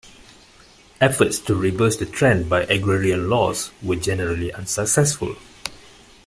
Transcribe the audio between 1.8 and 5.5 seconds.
the trend by agrarian laws were generally unsuccessful.